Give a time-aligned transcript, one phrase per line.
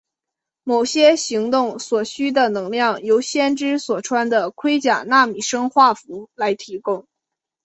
[0.63, 7.07] 某些行动所需的能量由先知所穿的盔甲纳米生化服来提供。